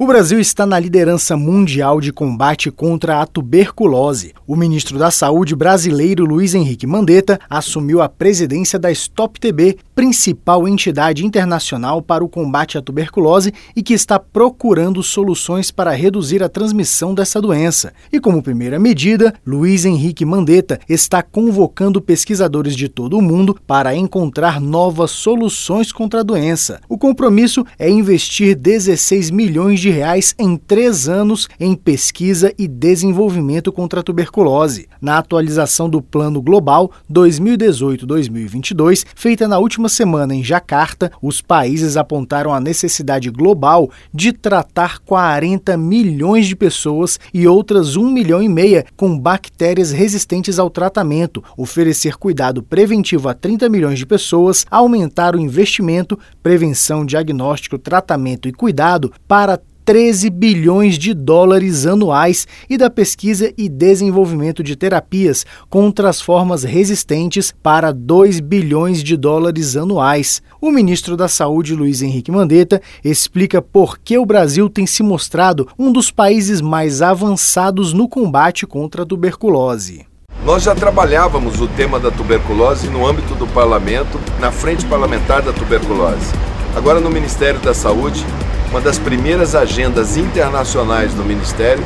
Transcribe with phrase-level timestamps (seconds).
[0.00, 4.32] O Brasil está na liderança mundial de combate contra a tuberculose.
[4.46, 10.68] O ministro da Saúde brasileiro Luiz Henrique Mandetta assumiu a presidência da Stop TB, principal
[10.68, 16.48] entidade internacional para o combate à tuberculose e que está procurando soluções para reduzir a
[16.48, 17.92] transmissão dessa doença.
[18.12, 23.96] E como primeira medida, Luiz Henrique Mandetta está convocando pesquisadores de todo o mundo para
[23.96, 26.80] encontrar novas soluções contra a doença.
[26.88, 32.68] O compromisso é investir 16 milhões de de reais em três anos em pesquisa e
[32.68, 34.86] desenvolvimento contra a tuberculose.
[35.00, 42.52] Na atualização do Plano Global 2018-2022, feita na última semana em Jacarta, os países apontaram
[42.52, 48.84] a necessidade global de tratar 40 milhões de pessoas e outras 1 milhão e meia
[48.94, 55.40] com bactérias resistentes ao tratamento, oferecer cuidado preventivo a 30 milhões de pessoas, aumentar o
[55.40, 63.50] investimento, prevenção, diagnóstico, tratamento e cuidado para 13 bilhões de dólares anuais e da pesquisa
[63.56, 70.42] e desenvolvimento de terapias contra as formas resistentes para 2 bilhões de dólares anuais.
[70.60, 75.66] O ministro da Saúde, Luiz Henrique Mandetta, explica por que o Brasil tem se mostrado
[75.78, 80.04] um dos países mais avançados no combate contra a tuberculose.
[80.44, 85.54] Nós já trabalhávamos o tema da tuberculose no âmbito do parlamento, na frente parlamentar da
[85.54, 86.34] tuberculose.
[86.76, 88.22] Agora, no Ministério da Saúde,
[88.70, 91.82] uma das primeiras agendas internacionais do Ministério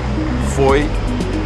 [0.56, 0.84] foi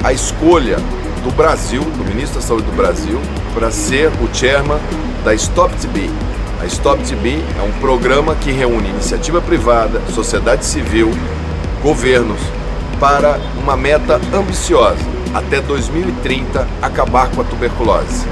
[0.03, 0.77] a escolha
[1.23, 3.21] do Brasil, do ministro da Saúde do Brasil,
[3.53, 4.79] para ser o chairman
[5.25, 6.09] da Stop TB.
[6.61, 11.11] A Stop TB é um programa que reúne iniciativa privada, sociedade civil,
[11.83, 12.41] governos,
[12.99, 18.27] para uma meta ambiciosa, até 2030 acabar com a tuberculose.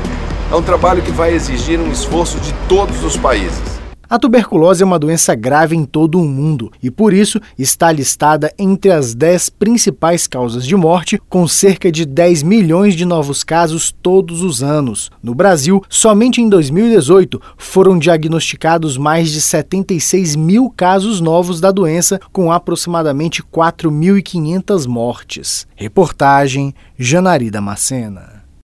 [0.51, 3.74] É um trabalho que vai exigir um esforço de todos os países.
[4.09, 8.53] A tuberculose é uma doença grave em todo o mundo e, por isso, está listada
[8.59, 13.95] entre as 10 principais causas de morte, com cerca de 10 milhões de novos casos
[14.03, 15.11] todos os anos.
[15.23, 22.21] No Brasil, somente em 2018 foram diagnosticados mais de 76 mil casos novos da doença,
[22.33, 25.67] com aproximadamente 4.500 mortes.
[25.77, 28.34] Reportagem Janari Macena.